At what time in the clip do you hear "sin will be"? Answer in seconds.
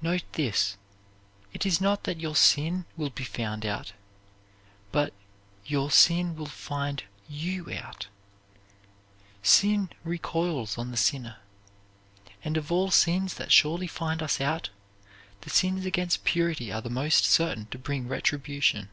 2.34-3.24